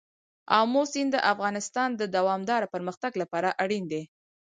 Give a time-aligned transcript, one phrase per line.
[0.59, 4.03] آمو سیند د افغانستان د دوامداره پرمختګ لپاره اړین دي.